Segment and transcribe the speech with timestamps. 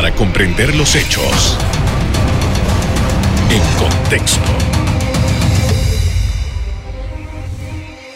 [0.00, 1.58] para comprender los hechos
[3.50, 4.40] en contexto.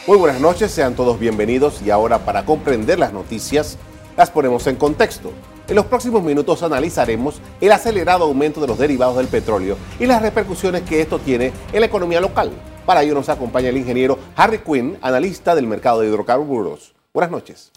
[0.06, 3.76] Muy buenas noches, sean todos bienvenidos y ahora para comprender las noticias
[4.16, 5.30] las ponemos en contexto.
[5.68, 10.23] En los próximos minutos analizaremos el acelerado aumento de los derivados del petróleo y las
[10.23, 12.51] repercusiones que esto tiene en la economía local.
[12.87, 16.95] Para ello nos acompaña el ingeniero Harry Quinn, analista del mercado de hidrocarburos.
[17.12, 17.73] Buenas noches.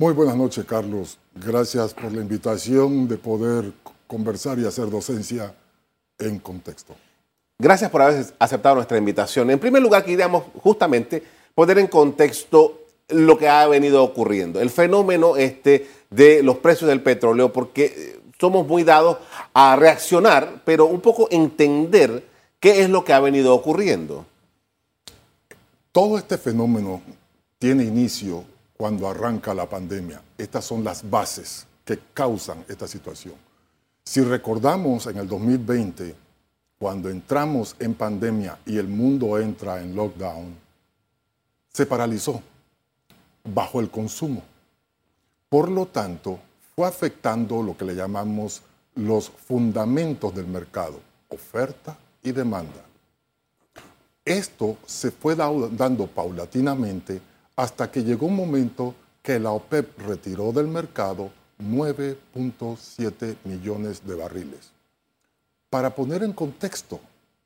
[0.00, 1.18] Muy buenas noches, Carlos.
[1.34, 3.70] Gracias por la invitación de poder
[4.06, 5.54] conversar y hacer docencia
[6.18, 6.94] en contexto.
[7.58, 9.50] Gracias por haber aceptado nuestra invitación.
[9.50, 11.22] En primer lugar, queríamos justamente
[11.54, 17.02] poner en contexto lo que ha venido ocurriendo, el fenómeno este de los precios del
[17.02, 19.18] petróleo, porque eh, somos muy dados
[19.52, 22.24] a reaccionar, pero un poco entender
[22.58, 24.24] qué es lo que ha venido ocurriendo.
[25.92, 27.02] Todo este fenómeno
[27.58, 28.46] tiene inicio
[28.80, 30.22] cuando arranca la pandemia.
[30.38, 33.34] Estas son las bases que causan esta situación.
[34.02, 36.14] Si recordamos en el 2020,
[36.78, 40.56] cuando entramos en pandemia y el mundo entra en lockdown,
[41.68, 42.40] se paralizó
[43.44, 44.42] bajo el consumo.
[45.50, 46.38] Por lo tanto,
[46.74, 48.62] fue afectando lo que le llamamos
[48.94, 52.82] los fundamentos del mercado, oferta y demanda.
[54.24, 57.20] Esto se fue dando paulatinamente
[57.60, 61.30] hasta que llegó un momento que la OPEP retiró del mercado
[61.62, 64.70] 9.7 millones de barriles.
[65.68, 67.00] Para poner en contexto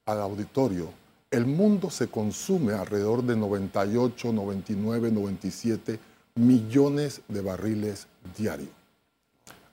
[0.06, 0.90] al auditorio,
[1.32, 5.98] el mundo se consume alrededor de 98, 99, 97
[6.36, 8.06] millones de barriles
[8.38, 8.70] diarios.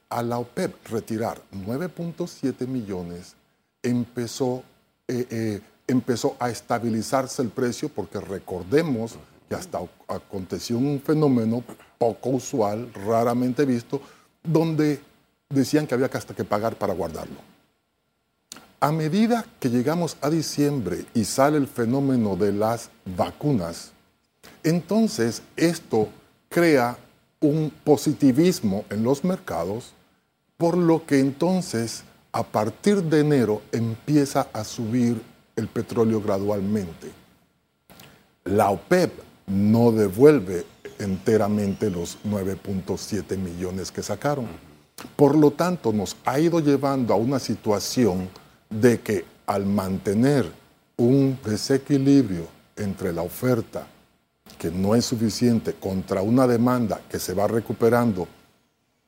[0.09, 3.35] A la OPEP retirar 9.7 millones,
[3.83, 4.63] empezó,
[5.07, 9.19] eh, eh, empezó a estabilizarse el precio porque recordemos
[9.55, 11.63] hasta aconteció un fenómeno
[11.97, 14.01] poco usual, raramente visto,
[14.43, 14.99] donde
[15.49, 17.37] decían que había hasta que pagar para guardarlo.
[18.79, 23.91] A medida que llegamos a diciembre y sale el fenómeno de las vacunas,
[24.63, 26.09] entonces esto
[26.49, 26.97] crea
[27.39, 29.93] un positivismo en los mercados,
[30.57, 35.21] por lo que entonces a partir de enero empieza a subir
[35.55, 37.11] el petróleo gradualmente.
[38.45, 39.11] La OPEP
[39.47, 40.65] no devuelve
[40.99, 44.47] enteramente los 9.7 millones que sacaron.
[45.15, 48.29] Por lo tanto, nos ha ido llevando a una situación
[48.69, 50.51] de que al mantener
[50.97, 53.87] un desequilibrio entre la oferta,
[54.57, 58.27] que no es suficiente, contra una demanda que se va recuperando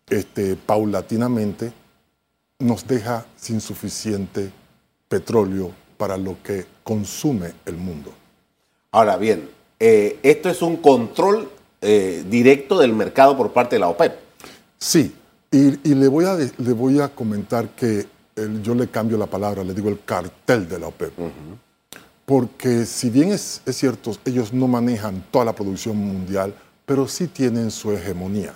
[0.09, 1.71] este, paulatinamente,
[2.59, 4.51] nos deja sin suficiente
[5.07, 8.11] petróleo para lo que consume el mundo.
[8.91, 9.50] Ahora bien,
[9.85, 11.49] eh, esto es un control
[11.81, 14.13] eh, directo del mercado por parte de la OPEP.
[14.77, 15.13] Sí,
[15.51, 18.07] y, le, voy a, le voy a comentar que
[18.63, 21.11] yo le cambio la palabra, le digo el cartel de la OPEP.
[22.25, 26.55] Porque si bien es, es cierto, ellos no manejan toda la producción mundial,
[26.85, 28.53] pero sí tienen su hegemonía.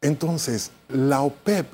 [0.00, 1.66] Entonces, la OPEP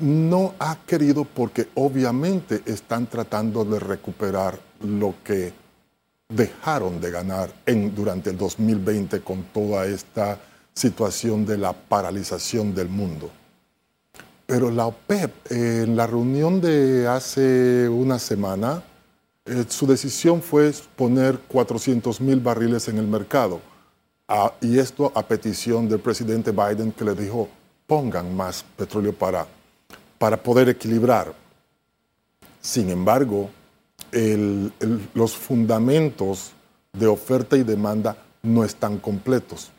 [0.00, 5.61] no ha querido porque obviamente están tratando de recuperar lo que
[6.34, 10.38] dejaron de ganar en, durante el 2020 con toda esta
[10.74, 13.30] situación de la paralización del mundo.
[14.46, 18.82] Pero la OPEP, en la reunión de hace una semana,
[19.44, 23.60] eh, su decisión fue poner 400 mil barriles en el mercado.
[24.62, 27.48] y esto a petición del presidente Biden que le dijo,
[27.86, 29.46] pongan más petróleo para,
[30.18, 31.34] para poder equilibrar.
[32.62, 33.50] Sin embargo,
[34.12, 36.52] los fundamentos
[36.92, 39.70] de oferta y demanda no están completos.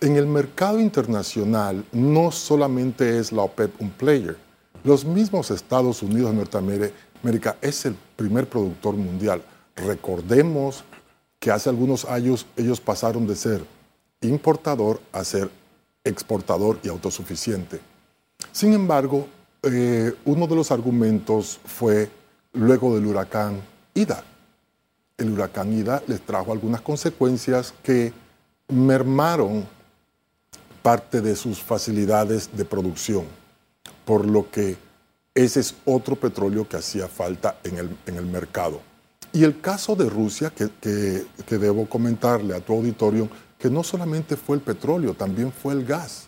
[0.00, 4.36] En el mercado internacional no solamente es la OPEP un player,
[4.82, 9.42] los mismos Estados Unidos de Norteamérica es el primer productor mundial.
[9.76, 10.84] Recordemos
[11.38, 13.62] que hace algunos años ellos pasaron de ser
[14.22, 15.50] importador a ser
[16.02, 17.80] exportador y autosuficiente.
[18.52, 19.26] Sin embargo,
[19.62, 22.08] eh, uno de los argumentos fue
[22.52, 23.60] luego del huracán
[23.94, 24.24] Ida.
[25.16, 28.12] El huracán Ida les trajo algunas consecuencias que
[28.68, 29.66] mermaron
[30.82, 33.24] parte de sus facilidades de producción,
[34.04, 34.76] por lo que
[35.34, 38.80] ese es otro petróleo que hacía falta en el, mercado.
[39.32, 44.36] Y el caso de Rusia, que, que debo comentarle a tu auditorio, que no solamente
[44.36, 46.26] fue el petróleo, también fue el gas.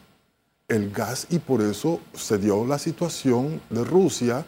[0.69, 4.45] El gas y por eso se dio la situación de Rusia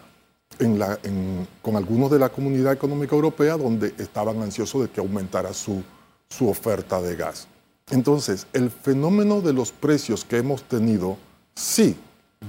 [1.62, 5.82] con algunos de la Comunidad Económica Europea donde estaban ansiosos de que aumentara su,
[6.28, 7.48] su oferta de gas.
[7.90, 11.16] Entonces, el fenómeno de los precios que hemos tenido,
[11.54, 11.96] sí,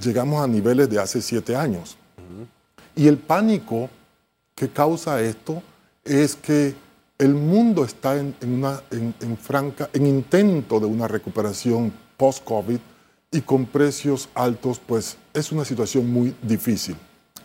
[0.00, 1.96] llegamos a niveles de hace siete años.
[2.94, 3.90] Y el pánico
[4.54, 5.62] que causa esto
[6.04, 6.74] es que
[7.18, 12.78] el mundo está en, una, en, franca, en intento de una recuperación post-COVID
[13.30, 16.96] y con precios altos, pues es una situación muy difícil.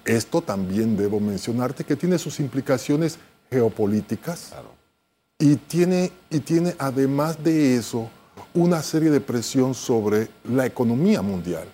[0.06, 3.18] Esto también debo mencionarte que tiene sus implicaciones
[3.50, 4.54] geopolíticas
[5.38, 8.10] y, tiene, y tiene además de eso
[8.54, 11.68] una serie de presión sobre la economía mundial.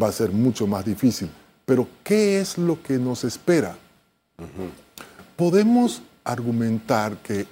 [0.00, 1.30] Va a ser mucho más difícil.
[1.64, 3.76] Pero ¿qué es lo que nos espera?
[5.36, 7.46] Podemos argumentar que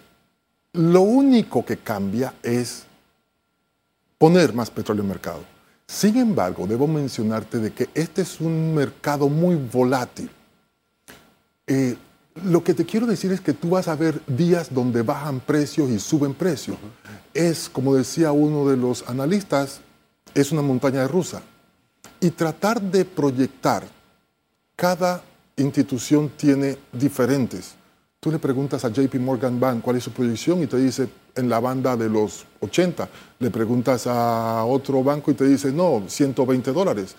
[0.73, 2.85] lo único que cambia es
[4.19, 5.54] poner más petróleo en el mercado.
[5.87, 10.31] Sin embargo, debo mencionarte de que este es un mercado muy volátil.
[11.67, 11.97] Eh,
[12.43, 15.91] lo que te quiero decir es que tú vas a ver días donde bajan precios
[15.91, 16.79] y suben precios.
[17.33, 19.81] Es, como decía uno de los analistas,
[20.35, 21.43] es una montaña rusa.
[22.21, 23.85] Y tratar de proyectar,
[24.75, 25.23] cada
[25.57, 27.75] institución tiene diferentes.
[28.25, 31.07] Tú le preguntas a JP Morgan Bank cuál es su proyección y te dice
[31.37, 33.07] en la banda de los 80.
[33.39, 37.15] Le preguntas a otro banco y te dice, no, 120 dólares.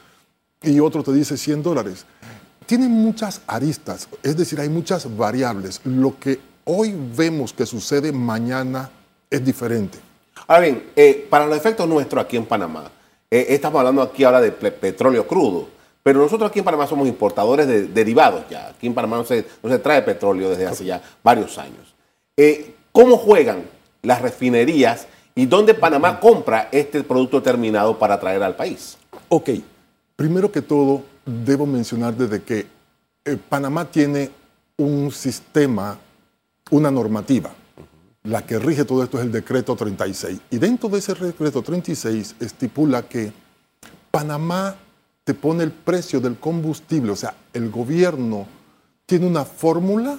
[0.63, 2.05] Y otro te dice 100 dólares
[2.65, 5.81] tiene muchas aristas, es decir, hay muchas variables.
[5.83, 8.89] Lo que hoy vemos que sucede mañana
[9.29, 9.99] es diferente.
[10.47, 12.91] Ahora bien, eh, para los efectos nuestros aquí en Panamá,
[13.29, 15.67] eh, estamos hablando aquí ahora de petróleo crudo,
[16.05, 18.67] pero nosotros aquí en Panamá somos importadores de derivados ya.
[18.67, 21.95] Aquí en Panamá no se, no se trae petróleo desde hace ya varios años.
[22.37, 23.63] Eh, ¿Cómo juegan
[24.03, 28.99] las refinerías y dónde Panamá compra este producto terminado para traer al país?
[29.29, 29.49] Ok,
[30.15, 32.67] primero que todo, debo mencionar desde que
[33.25, 34.29] eh, Panamá tiene
[34.77, 35.97] un sistema,
[36.69, 37.49] una normativa.
[38.21, 40.39] La que rige todo esto es el decreto 36.
[40.51, 43.33] Y dentro de ese decreto 36 estipula que
[44.11, 44.75] Panamá
[45.25, 48.47] te pone el precio del combustible, o sea, el gobierno
[49.05, 50.17] tiene una fórmula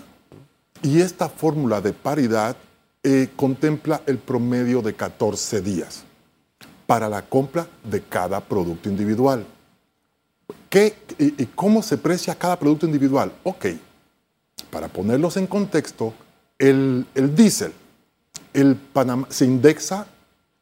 [0.82, 2.56] y esta fórmula de paridad
[3.02, 6.04] eh, contempla el promedio de 14 días
[6.86, 9.46] para la compra de cada producto individual
[11.18, 13.32] y, cómo se precia cada producto individual?
[13.44, 13.66] Ok,
[14.70, 16.12] para ponerlos en contexto,
[16.58, 17.72] el, el diésel,
[18.52, 20.06] el Panamá, se indexa,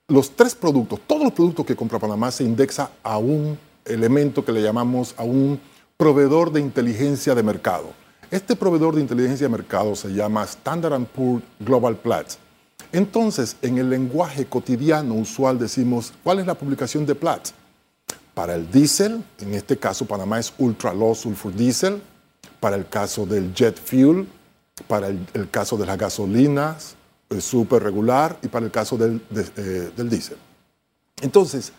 [0.09, 4.53] los tres productos, todos los productos que compra Panamá se indexa a un elemento que
[4.53, 5.61] le llamamos a un
[5.97, 7.93] proveedor de inteligencia de mercado.
[8.31, 12.39] Este proveedor de inteligencia de mercado se llama Standard Poor's Global Platts.
[12.93, 17.55] Entonces, en el lenguaje cotidiano usual decimos, ¿cuál es la publicación de Platts?
[18.35, 22.03] Para el diésel, en este caso Panamá es Ultra Low Sulfur Diesel.
[22.61, 24.27] Para el caso del jet fuel,
[24.89, 26.97] para el, caso de las gasolinas,
[27.31, 30.39] el super regular y para el caso del, eh, del diésel.
[31.21, 31.73] Entonces,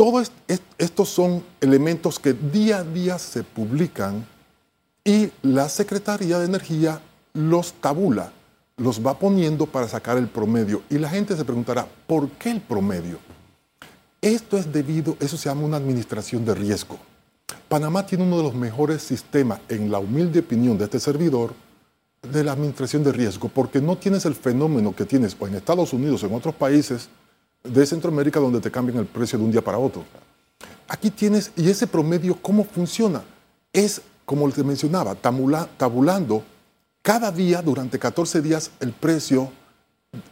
[0.00, 0.32] todos
[0.78, 4.24] estos son elementos que día a día se publican
[5.04, 7.02] y la Secretaría de Energía
[7.34, 8.32] los tabula,
[8.78, 10.80] los va poniendo para sacar el promedio.
[10.88, 13.18] Y la gente se preguntará, ¿por qué el promedio?
[14.22, 16.98] Esto es debido, eso se llama una administración de riesgo.
[17.68, 21.52] Panamá tiene uno de los mejores sistemas, en la humilde opinión de este servidor,
[22.22, 26.22] de la administración de riesgo, porque no tienes el fenómeno que tienes en Estados Unidos
[26.22, 27.10] o en otros países
[27.64, 30.04] de Centroamérica donde te cambian el precio de un día para otro.
[30.88, 33.22] Aquí tienes, y ese promedio, ¿cómo funciona?
[33.72, 36.42] Es, como te mencionaba, tabulando
[37.02, 39.50] cada día durante 14 días el precio,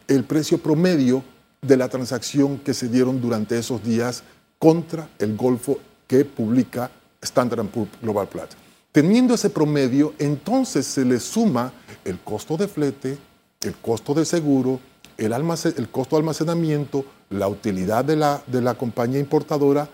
[0.06, 1.22] el precio promedio
[1.62, 4.22] de la transacción que se dieron durante esos días
[4.58, 6.90] contra el Golfo que publica
[7.22, 8.56] Standard Poor's Global Platts.
[8.92, 11.72] Teniendo ese promedio, entonces se le suma
[12.04, 13.18] el costo de flete,
[13.60, 14.80] el costo de seguro,
[15.18, 19.88] el, el costo de almacenamiento, la utilidad de la, de la compañía importadora,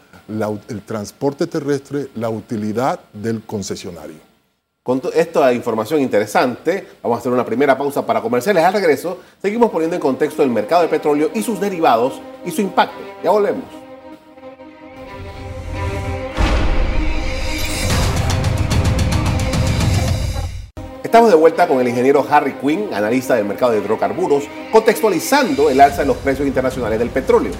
[0.68, 4.34] el transporte terrestre, la utilidad del concesionario.
[4.82, 8.62] Con esta información interesante, vamos a hacer una primera pausa para comerciales.
[8.62, 12.60] Al regreso, seguimos poniendo en contexto el mercado de petróleo y sus derivados y su
[12.60, 12.98] impacto.
[13.22, 13.83] Ya volvemos.
[21.14, 25.80] Estamos de vuelta con el ingeniero Harry Quinn, analista del mercado de hidrocarburos, contextualizando el
[25.80, 27.52] alza de los precios internacionales del petróleo.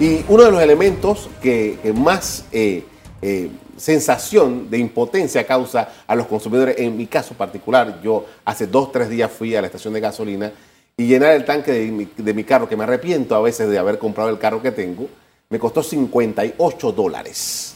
[0.00, 2.86] Y uno de los elementos que, más eh,
[3.20, 6.76] eh, sensación de impotencia causa a los consumidores.
[6.78, 10.50] En mi caso particular, yo hace dos, tres días fui a la estación de gasolina
[10.96, 11.70] y llenar el tanque
[12.16, 15.06] de mi, carro, que me arrepiento a veces de haber comprado el carro que tengo,
[15.50, 17.74] me costó 58 dólares.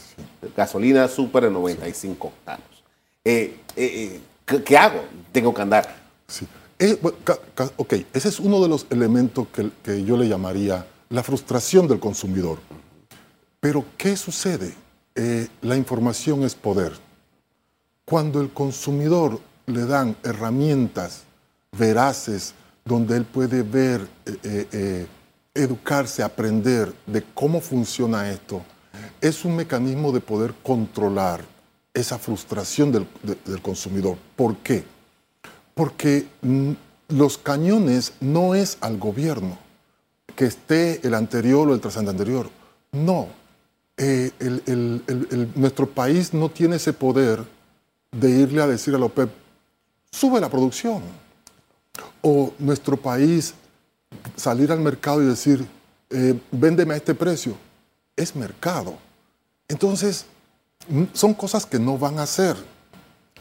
[0.55, 2.77] Gasolina super de 95 octanos.
[3.23, 4.19] Eh, eh,
[4.51, 5.03] eh, ¿qué, hago?
[5.31, 5.95] Tengo que andar.
[6.27, 6.47] Sí.
[7.77, 11.99] ok, ese es uno de los elementos que, que yo le llamaría la frustración del
[11.99, 12.59] consumidor.
[13.59, 14.73] Pero, ¿qué sucede?
[15.17, 16.93] eh, la información es poder.
[18.05, 21.23] Cuando el consumidor le dan herramientas
[21.77, 22.53] veraces
[22.85, 25.07] donde él puede ver, eh, eh,
[25.53, 28.61] educarse, aprender de cómo funciona esto,
[29.19, 31.41] es un mecanismo de poder controlar
[31.99, 33.07] esa frustración del,
[33.45, 34.17] del consumidor.
[34.35, 34.83] ¿Por qué?
[35.73, 36.71] Porque mm,
[37.09, 39.57] los cañones no es al gobierno
[40.35, 42.49] que esté el anterior o el trasante anterior.
[42.91, 43.27] No,
[43.97, 44.31] eh,
[45.55, 47.43] nuestro país no tiene ese poder
[48.11, 49.29] de irle a decir a la OPEP,
[50.11, 51.01] sube la producción.
[52.21, 53.55] O nuestro país
[54.35, 55.65] salir al mercado y decir,
[56.11, 57.55] eh, véndeme a este precio.
[58.15, 58.97] Es mercado.
[59.67, 60.25] Entonces,
[61.13, 62.55] son cosas que no van a hacer.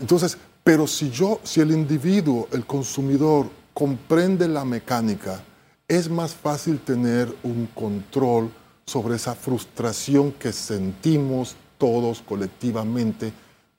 [0.00, 5.43] Entonces, pero si yo, si el individuo, el consumidor, comprende la mecánica,
[5.88, 8.50] es más fácil tener un control
[8.85, 13.33] sobre esa frustración que sentimos todos colectivamente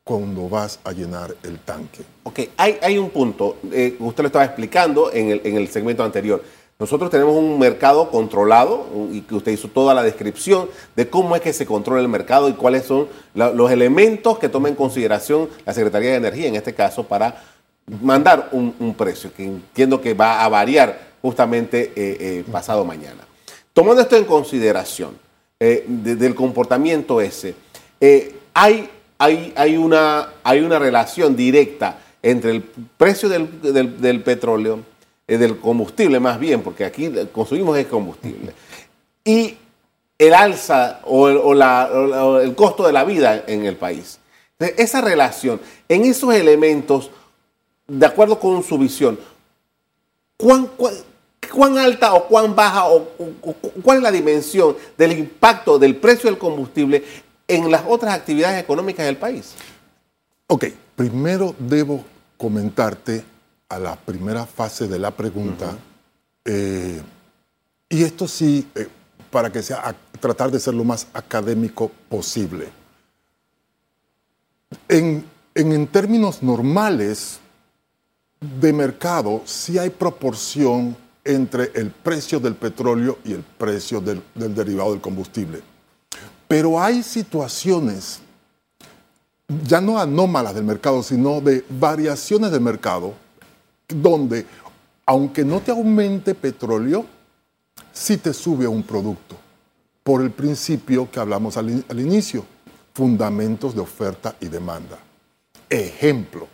[0.03, 2.03] cuando vas a llenar el tanque.
[2.23, 6.03] Ok, hay, hay un punto, eh, usted lo estaba explicando en el, en el segmento
[6.03, 6.41] anterior.
[6.79, 11.41] Nosotros tenemos un mercado controlado y que usted hizo toda la descripción de cómo es
[11.41, 15.73] que se controla el mercado y cuáles son los elementos que toma en consideración la
[15.73, 17.43] Secretaría de Energía, en este caso, para
[18.01, 23.23] mandar un, precio, que entiendo que va a variar justamente eh, eh, pasado mañana.
[23.73, 25.17] Tomando esto en consideración,
[25.59, 27.55] eh, del comportamiento ese,
[28.53, 34.81] hay, hay, hay, una, hay una relación directa entre el precio del, del petróleo,
[35.35, 38.53] del combustible más bien, porque aquí consumimos el combustible,
[39.25, 39.57] y
[40.17, 44.19] el alza o, el, costo de la vida en el país.
[44.59, 47.11] esa relación, en esos elementos,
[47.87, 49.19] de acuerdo con su visión,
[50.37, 50.69] ¿cuán,
[51.53, 53.07] cuán, alta o cuán baja o,
[53.83, 57.03] cuál es la dimensión del impacto del precio del combustible
[57.47, 59.55] en las otras actividades económicas del país?
[60.47, 60.65] Ok,
[60.95, 62.03] primero debo
[62.37, 63.23] comentarte
[63.69, 65.77] a la primera fase de la pregunta,
[66.45, 67.01] eh,
[67.89, 68.87] y esto sí, eh,
[69.29, 72.69] para que sea tratar de ser lo más académico posible.
[74.87, 77.39] En, en, términos normales
[78.39, 84.55] de mercado, sí hay proporción entre el precio del petróleo y el precio del, del
[84.55, 85.61] derivado del combustible.
[86.47, 88.19] Pero hay situaciones,
[89.65, 93.13] ya no anómalas del mercado, sino de variaciones del mercado,
[93.87, 94.45] donde,
[95.05, 97.05] aunque no te aumente petróleo,
[97.93, 99.35] sí te sube un producto,
[100.03, 102.45] por el principio que hablamos al, inicio,
[102.93, 104.97] fundamentos de oferta y demanda.
[105.69, 106.47] Ejemplo,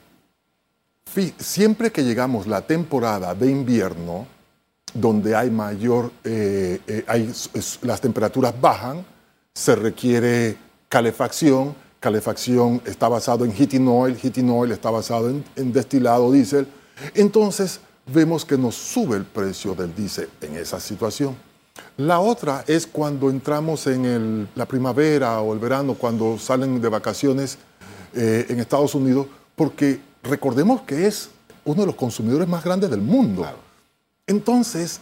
[1.37, 4.27] siempre que llegamos la temporada de invierno,
[4.93, 7.31] donde hay mayor, eh, eh, hay,
[7.81, 9.05] las temperaturas bajan,
[9.53, 10.57] se requiere
[10.89, 16.67] calefacción, calefacción está basado en heating oil, heating oil está basado en, en destilado diésel,
[17.13, 21.35] entonces vemos que nos sube el precio del diésel en esa situación.
[21.97, 27.57] La otra es cuando entramos en la primavera o el verano, cuando salen de vacaciones
[28.15, 31.29] eh, en Estados Unidos, porque recordemos que es
[31.65, 33.45] uno de los consumidores más grandes del mundo.
[34.27, 34.99] Entonces,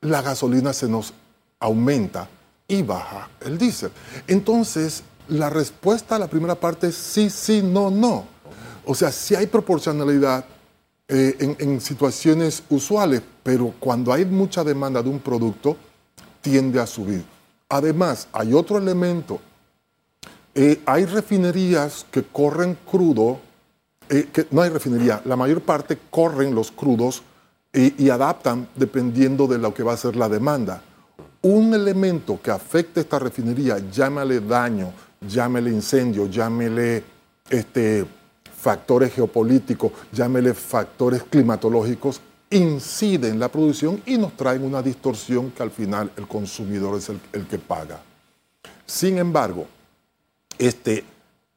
[0.00, 1.12] la gasolina se nos
[1.60, 2.28] aumenta
[2.66, 3.90] y baja el diésel.
[4.26, 8.24] Entonces, la respuesta a la primera parte es sí, sí, no, no.
[8.84, 10.44] O sea, si hay proporcionalidad
[11.10, 15.74] eh, en, situaciones usuales, pero cuando hay mucha demanda de un producto,
[16.42, 17.24] tiende a subir.
[17.70, 19.40] Además, hay otro elemento.
[20.54, 23.40] Eh, hay refinerías que corren crudo,
[24.10, 27.22] eh, no hay refinería, la mayor parte corren los crudos
[27.72, 30.82] y, adaptan dependiendo de lo que va a ser la demanda.
[31.40, 34.92] Un elemento que afecte a esta refinería, llámale daño,
[35.26, 37.02] llámele incendio, llámele
[37.48, 38.04] este,
[38.58, 45.62] factores geopolíticos, llámele factores climatológicos, inciden en la producción y nos traen una distorsión que
[45.62, 48.00] al final el consumidor es el, que paga.
[48.84, 49.66] Sin embargo,
[50.58, 51.04] este,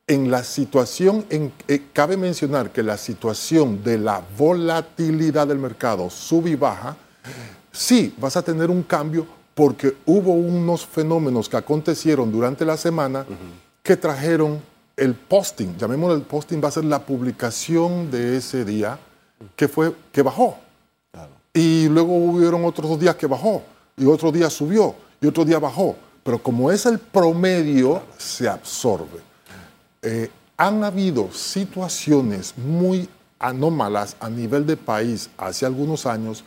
[0.05, 6.09] en la situación, en, eh, cabe mencionar que la situación de la volatilidad del mercado
[6.09, 6.97] sube y baja,
[7.71, 13.25] sí vas a tener un cambio porque hubo unos fenómenos que acontecieron durante la semana
[13.81, 14.61] que trajeron
[15.01, 18.99] el posting, llamémoslo el posting, va a ser la publicación de ese día
[19.55, 20.57] que fue que bajó.
[21.51, 23.63] Y luego hubieron otros dos días que bajó,
[23.97, 25.95] y otro día subió, y otro día bajó.
[26.23, 29.19] Pero como es el promedio, se absorbe.
[30.03, 36.43] Eh, han habido situaciones muy anómalas a nivel de país hace algunos años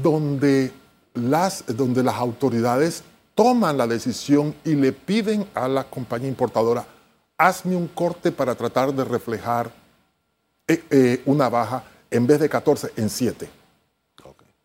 [0.00, 0.72] donde
[1.14, 3.02] las, donde las autoridades
[3.34, 6.86] toman la decisión y le piden a la compañía importadora
[7.38, 9.70] hazme un corte para tratar de reflejar
[10.66, 13.48] eh, eh, una baja en vez de 14 en 7.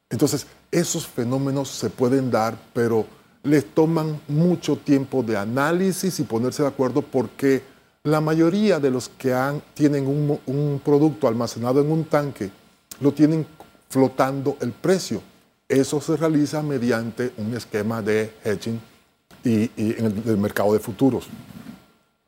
[0.09, 3.05] Entonces, esos fenómenos se pueden dar, pero
[3.43, 7.63] les toman mucho tiempo de análisis y ponerse de acuerdo porque
[8.03, 12.51] la mayoría de los que han, tienen un, un producto almacenado en un tanque
[13.01, 13.45] lo tienen
[13.89, 15.21] flotando el precio.
[15.67, 18.79] Eso se realiza mediante un esquema de hedging
[19.43, 21.27] y, en el, mercado de futuros.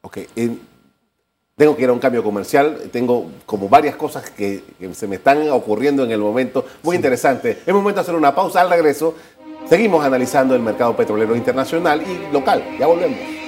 [0.02, 0.20] Ok.
[1.56, 2.90] tengo que ir a un cambio comercial.
[2.92, 4.64] Tengo como varias cosas que,
[4.94, 6.66] se me están ocurriendo en el momento.
[6.84, 7.60] Muy interesante.
[7.66, 8.62] Es momento de hacer una pausa.
[8.62, 9.16] Al regreso,
[9.68, 12.64] seguimos analizando el mercado petrolero internacional y local.
[12.80, 13.40] Ya volvemos.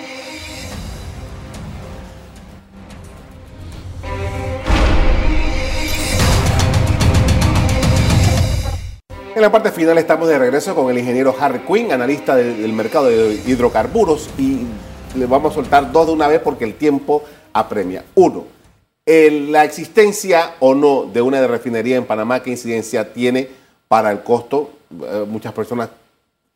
[9.34, 13.05] En la parte final estamos de regreso con el ingeniero Harry Quinn, analista del, mercado
[13.05, 14.67] de hidrocarburos, y
[15.15, 18.03] le vamos a soltar dos de una vez porque el tiempo apremia.
[18.15, 18.46] Uno,
[19.06, 23.48] la existencia o no de una refinería en Panamá, ¿qué incidencia tiene
[23.88, 24.72] para el costo?
[24.91, 25.89] Eh, muchas personas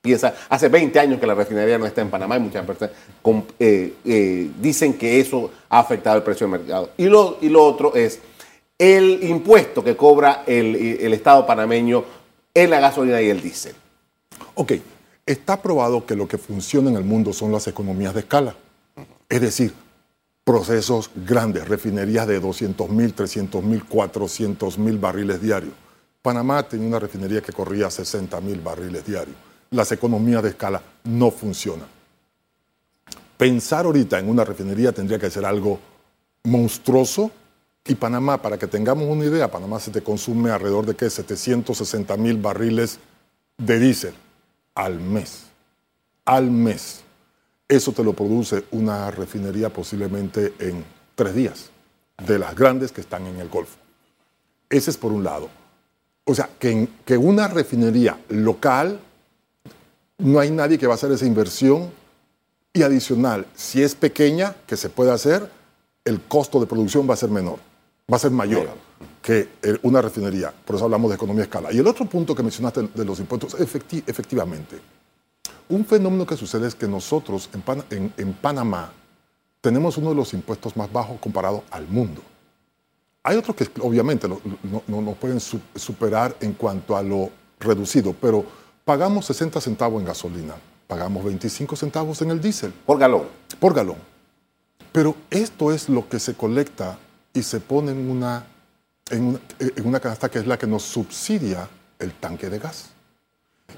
[0.01, 2.95] piensan, hace 20 años que la refinería no está en Panamá y muchas personas
[3.59, 6.91] eh, eh, dicen que eso ha afectado el precio del mercado.
[6.97, 8.19] Y lo, y lo otro es
[8.77, 12.03] el impuesto que cobra el, el Estado panameño
[12.53, 13.73] en la gasolina y el diésel.
[14.53, 14.73] Ok,
[15.25, 18.55] está probado que lo que funciona en el mundo son las economías de escala.
[19.27, 19.73] Es decir,
[20.43, 25.73] procesos grandes, refinerías de 200 mil, 300 mil, 400 mil barriles diarios.
[26.21, 29.35] Panamá tenía una refinería que corría 60 mil barriles diarios.
[29.71, 31.87] Las economías de escala no funcionan.
[33.37, 35.79] Pensar ahorita en una refinería tendría que ser algo
[36.43, 37.31] monstruoso
[37.87, 41.09] y Panamá, para que tengamos una idea, Panamá se te consume alrededor de ¿qué?
[41.09, 42.99] 760 mil barriles
[43.57, 44.15] de diésel
[44.75, 45.45] al mes.
[46.25, 47.01] Al mes.
[47.67, 51.69] Eso te lo produce una refinería posiblemente en tres días,
[52.25, 53.77] de las grandes que están en el Golfo.
[54.69, 55.49] Ese es por un lado.
[56.25, 58.99] O sea, que, una refinería local,
[60.17, 61.91] no hay nadie que va a hacer esa inversión
[62.73, 65.49] y adicional, si es pequeña, que se puede hacer,
[66.03, 67.59] el costo de producción va a ser menor
[68.11, 68.69] va a ser mayor
[69.21, 69.49] que
[69.83, 70.53] una refinería.
[70.65, 71.71] Por eso hablamos de economía de escala.
[71.71, 74.79] Y el otro punto que mencionaste de los impuestos, efectivamente,
[75.69, 77.49] un fenómeno que sucede es que nosotros
[77.91, 78.91] en, Panamá
[79.61, 82.21] tenemos uno de los impuestos más bajos comparado al mundo.
[83.23, 84.39] Hay otros que obviamente no,
[84.87, 88.45] nos pueden superar en cuanto a lo reducido, pero
[88.83, 90.53] pagamos 60 centavos en gasolina,
[90.85, 92.71] pagamos 25 centavos en el diésel.
[92.85, 93.23] Por galón.
[93.59, 93.97] Por galón.
[94.91, 96.99] Pero esto es lo que se colecta
[97.33, 98.45] y se pone en una,
[99.11, 99.39] en
[99.83, 102.89] una, canasta que es la que nos subsidia el tanque de gas.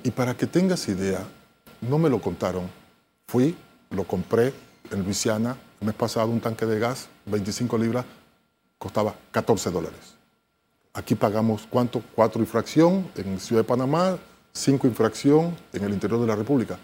[0.04, 1.26] Y para que tengas idea,
[1.82, 2.70] no me lo contaron.
[3.28, 3.56] Fui,
[3.90, 4.54] lo compré
[4.92, 8.06] en Luisiana el mes pasado, un tanque de gas, 25 libras,
[8.78, 10.16] costaba 14 dólares.
[10.94, 12.02] Aquí pagamos cuánto?
[12.16, 14.18] Cuatro infracción en Ciudad de Panamá,
[14.54, 16.80] cinco infracción en el interior de la República.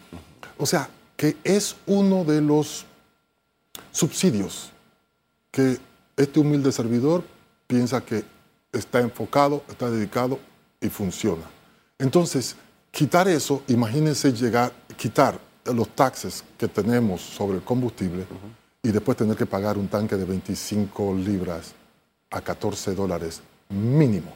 [0.57, 2.85] O sea, que es uno de los
[3.91, 4.71] subsidios
[5.49, 5.79] que
[6.15, 7.23] este humilde servidor
[7.65, 8.23] piensa que
[8.73, 10.39] está enfocado, está dedicado
[10.81, 11.43] y funciona.
[11.99, 12.55] Entonces,
[12.91, 18.25] quitar eso, imagínense llegar, quitar los taxes que tenemos sobre el combustible
[18.81, 21.73] y después tener que pagar un tanque de 25 libras
[22.31, 24.35] a 14 dólares mínimo.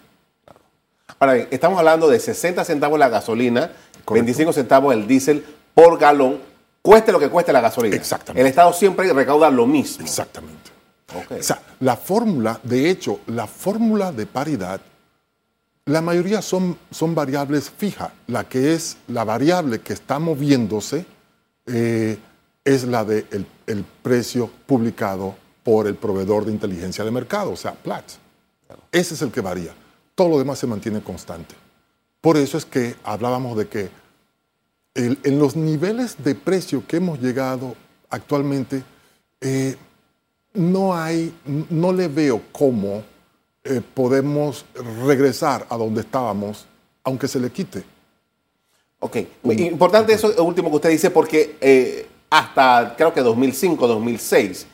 [1.19, 3.71] Ahora bien, estamos hablando de 60 centavos la gasolina,
[4.09, 6.39] 25 centavos el diésel por galón,
[6.81, 7.95] cueste lo que cueste la gasolina.
[7.95, 8.41] Exactamente.
[8.41, 10.05] El Estado siempre recauda lo mismo.
[10.05, 10.71] Exactamente.
[11.13, 14.81] O sea, la fórmula, de hecho, la fórmula de paridad,
[15.85, 18.11] la mayoría son, son variables fijas.
[18.27, 21.05] La que es la variable que está moviéndose
[21.65, 22.17] eh,
[22.63, 27.55] es la del de el precio publicado por el proveedor de inteligencia de mercado, o
[27.57, 28.19] sea, Platts.
[28.91, 29.73] Ese es el que varía.
[30.15, 31.55] Todo lo demás se mantiene constante.
[32.21, 33.89] Por eso es que hablábamos de que
[34.95, 37.75] en los niveles de precio que hemos llegado
[38.09, 38.83] actualmente,
[39.41, 39.75] eh,
[40.57, 41.33] no hay,
[41.69, 43.03] no le veo cómo
[43.63, 44.65] eh, podemos
[45.05, 46.65] regresar a donde estábamos,
[47.03, 47.83] aunque se le quite.
[48.99, 54.65] Ok, importante eso último que usted dice, porque eh, hasta creo que 2005, 2006,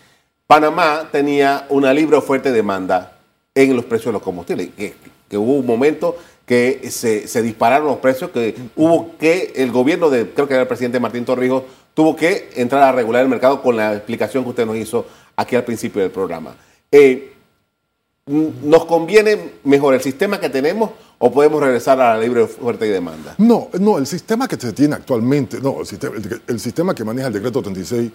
[0.47, 3.19] Panamá tenía una libre oferta y demanda
[3.53, 6.15] en los precios de los combustibles, que, hubo un momento
[6.45, 10.61] que se, se, dispararon los precios, que hubo que el gobierno de, creo que era
[10.61, 14.51] el presidente Martín Torrijos, tuvo que entrar a regular el mercado con la explicación que
[14.51, 16.55] usted nos hizo aquí al principio del programa.
[16.91, 17.33] Eh,
[18.25, 22.89] ¿Nos conviene mejor el sistema que tenemos o podemos regresar a la libre oferta y
[22.89, 23.35] demanda?
[23.37, 25.79] No, no, el sistema que se tiene actualmente, no,
[26.47, 28.11] el sistema, que maneja el decreto 36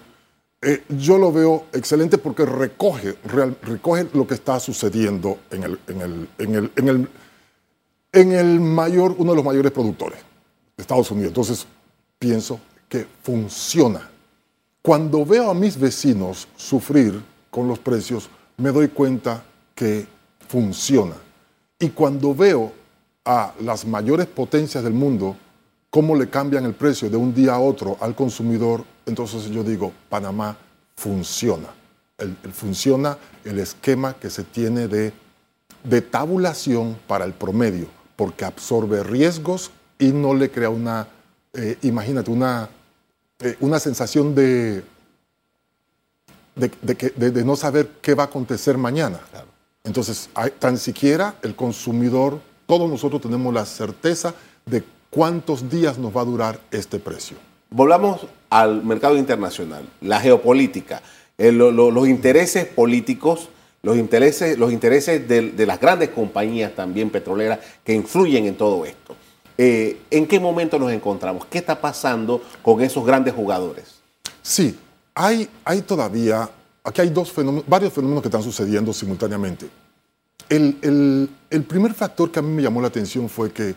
[0.61, 3.15] Eh, yo lo veo excelente porque recoge,
[3.61, 5.79] recoge lo que está sucediendo en el,
[8.11, 10.19] en el, mayor, uno de los mayores productores,
[10.75, 11.29] Estados Unidos.
[11.29, 11.65] Entonces,
[12.17, 14.09] pienso que funciona.
[14.81, 19.43] Cuando veo a mis vecinos sufrir con los precios, me doy cuenta
[19.75, 20.07] que
[20.47, 21.15] funciona.
[21.77, 22.71] Y cuando veo
[23.25, 25.35] a las mayores potencias del mundo,
[25.89, 29.91] cómo le cambian el precio de un día a otro al consumidor, entonces yo digo,
[30.07, 30.57] Panamá
[30.95, 31.67] funciona.
[32.17, 35.11] El, funciona el esquema que se tiene de,
[36.09, 41.07] tabulación para el promedio, porque absorbe riesgos y no le crea una,
[41.53, 42.69] eh, imagínate, una,
[43.41, 44.83] eh, una sensación de,
[46.55, 49.19] de, no saber qué va a acontecer mañana.
[49.83, 54.33] Entonces, tan siquiera el consumidor, todos nosotros tenemos la certeza
[54.65, 57.37] de cuántos días nos va a durar este precio.
[57.69, 61.01] Volvamos al mercado internacional, la geopolítica,
[61.37, 63.49] eh, los intereses políticos,
[63.81, 69.15] los intereses, los intereses de, las grandes compañías también petroleras que influyen en todo esto.
[69.61, 71.45] Eh, ¿En qué momento nos encontramos?
[71.47, 73.95] ¿Qué está pasando con esos grandes jugadores?
[74.41, 74.79] Sí,
[75.13, 76.49] hay, hay todavía,
[76.81, 79.69] aquí hay dos fenómenos, varios fenómenos que están sucediendo simultáneamente.
[80.47, 81.29] El,
[81.67, 83.75] primer factor que a mí me llamó la atención fue que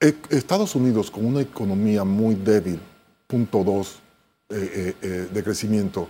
[0.00, 2.80] eh, Estados Unidos, con una economía muy débil,
[3.28, 4.00] punto dos
[4.48, 6.08] eh, de crecimiento,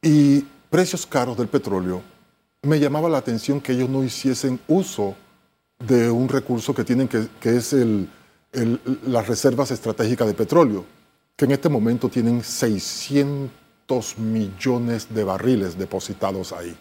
[0.00, 2.00] y precios caros del petróleo,
[2.62, 5.14] me llamaba la atención que ellos no hiciesen uso
[5.78, 8.08] de un recurso que tienen, que, es el,
[9.06, 10.84] las reservas estratégicas de petróleo,
[11.36, 16.76] que en este momento tienen 600 millones de barriles depositados ahí.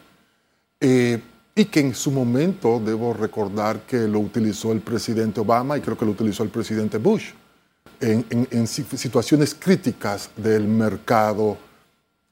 [1.55, 5.97] Y que en su momento debo recordar que lo utilizó el presidente Obama y creo
[5.97, 7.31] que lo utilizó el presidente Bush
[7.99, 11.57] en, situaciones críticas del mercado.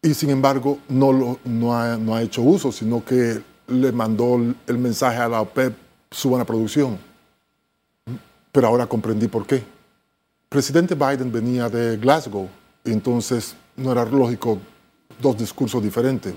[0.02, 4.40] Y sin embargo no, lo, no, ha, no ha hecho uso, sino que le mandó
[4.68, 5.74] el mensaje a la OPEP,
[6.12, 7.00] suban la producción.
[8.52, 9.64] Pero ahora comprendí por qué.
[10.50, 12.50] Presidente Biden venía de Glasgow,
[12.84, 14.60] entonces no era lógico
[15.22, 16.34] dos discursos diferentes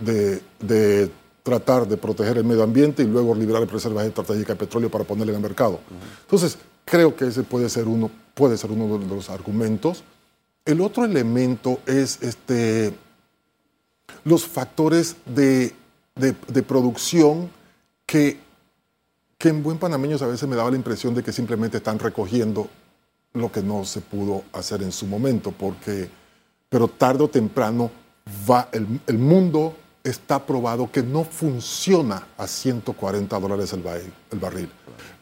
[0.00, 1.10] de, de
[1.42, 5.32] tratar de proteger el medio ambiente y luego liberar reservas estratégicas de petróleo para ponerle
[5.32, 5.80] en el mercado.
[6.22, 10.02] Entonces, creo que ese puede ser uno, puede ser uno de los argumentos.
[10.64, 12.92] El otro elemento es este,
[14.24, 15.74] los factores de,
[16.14, 17.50] de, producción
[18.06, 18.38] que,
[19.40, 22.68] que en buen panameños a veces me daba la impresión de que simplemente están recogiendo
[23.32, 26.10] lo que no se pudo hacer en su momento, porque,
[26.68, 27.90] pero tarde o temprano
[28.48, 29.74] va el, el mundo
[30.04, 34.68] está probado que no funciona a 140 dólares el barril, el barril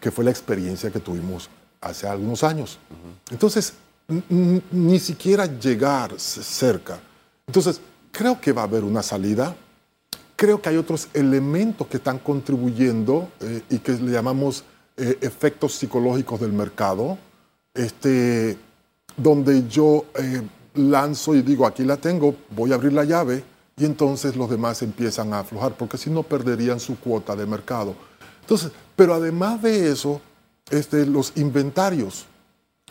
[0.01, 1.49] que fue la experiencia que tuvimos
[1.81, 2.79] hace algunos años.
[3.31, 3.75] Entonces,
[4.71, 6.99] ni siquiera llegar cerca.
[7.47, 9.55] Entonces, creo que va a haber una salida.
[10.39, 14.63] Creo que hay otros elementos que están contribuyendo eh, y que le llamamos
[14.97, 17.19] eh, efectos psicológicos del mercado,
[17.75, 18.57] este,
[19.17, 20.43] donde yo eh,
[20.77, 23.43] lanzo y digo, aquí la tengo, voy a abrir la llave,
[23.77, 27.97] y entonces los demás empiezan a aflojar, porque si no perderían su cuota de mercado.
[28.43, 30.21] Entonces, pero además de eso,
[30.71, 32.27] este, los inventarios,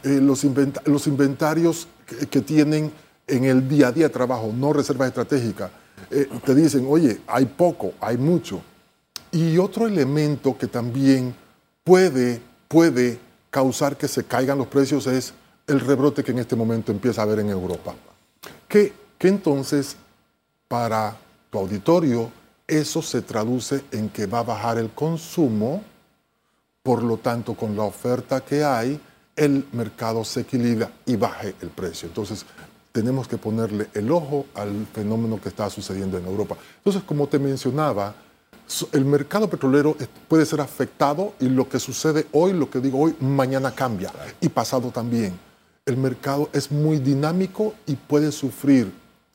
[0.03, 1.87] los, inventarios
[2.29, 2.91] que, tienen
[3.25, 5.71] en el día a día trabajo, no reservas estratégicas,
[6.11, 8.61] eh, te dicen, oye, hay poco, hay mucho.
[9.31, 11.35] Y otro elemento que también
[11.83, 15.33] puede, puede causar que se caigan los precios es
[15.67, 17.93] el rebrote que en este momento empieza a haber en Europa.
[18.67, 19.97] Que, que entonces
[20.67, 21.17] para
[21.49, 22.31] tu auditorio,
[22.67, 25.81] eso se traduce en que va a bajar el consumo,
[26.83, 28.99] por lo tanto, con la oferta que hay,
[29.35, 32.07] el mercado se equilibra y baje el precio.
[32.07, 32.45] Entonces,
[32.91, 36.57] tenemos que ponerle el ojo al fenómeno que está sucediendo en Europa.
[36.77, 38.15] Entonces, como te mencionaba,
[38.91, 39.95] el mercado petrolero
[40.27, 44.49] puede ser afectado y lo que sucede hoy, lo que digo hoy, mañana cambia y
[44.49, 45.39] pasado también.
[45.85, 48.91] El mercado es muy dinámico y puede sufrir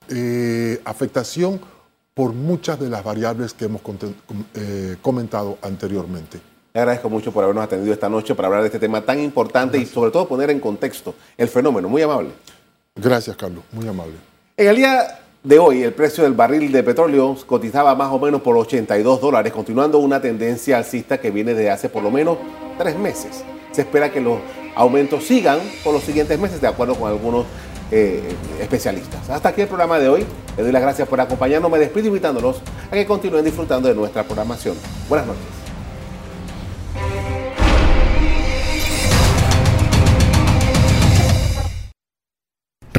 [0.09, 1.61] eh, afectación
[2.15, 3.81] por muchas de las variables que hemos
[4.55, 6.41] eh, comentado anteriormente.
[6.75, 9.79] Le agradezco mucho por habernos atendido esta noche para hablar de este tema tan importante
[9.79, 11.89] y sobre todo poner en contexto el fenómeno.
[11.89, 12.31] Muy amable.
[12.95, 13.65] Gracias, Carlos.
[13.73, 14.15] Muy amable.
[14.57, 18.43] En el día de hoy, el precio del barril de petróleo cotizaba más o menos
[18.43, 22.39] por 82 dólares, continuando una tendencia alcista que viene de hace por lo menos
[22.79, 23.45] tres meses.
[23.73, 24.39] Se espera que los
[24.77, 27.47] aumentos sigan por los siguientes meses, de acuerdo con algunos
[27.91, 28.23] eh,
[28.61, 29.29] especialistas.
[29.31, 30.27] Hasta aquí el programa de hoy.
[30.57, 31.71] Les doy las gracias por acompañarnos.
[31.71, 34.77] Me despido invitándolos a que continúen disfrutando de nuestra programación.
[35.09, 35.62] Buenas noches.